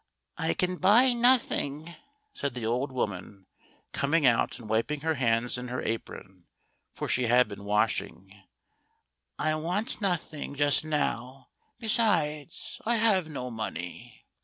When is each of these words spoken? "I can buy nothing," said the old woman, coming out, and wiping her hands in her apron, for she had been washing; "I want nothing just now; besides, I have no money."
"I 0.49 0.55
can 0.55 0.77
buy 0.77 1.13
nothing," 1.13 1.95
said 2.33 2.55
the 2.55 2.65
old 2.65 2.91
woman, 2.91 3.45
coming 3.91 4.25
out, 4.25 4.57
and 4.57 4.67
wiping 4.67 5.01
her 5.01 5.13
hands 5.13 5.59
in 5.59 5.67
her 5.67 5.79
apron, 5.79 6.47
for 6.95 7.07
she 7.07 7.27
had 7.27 7.47
been 7.47 7.65
washing; 7.65 8.33
"I 9.37 9.53
want 9.53 10.01
nothing 10.01 10.55
just 10.55 10.83
now; 10.83 11.49
besides, 11.77 12.81
I 12.83 12.95
have 12.95 13.29
no 13.29 13.51
money." 13.51 14.25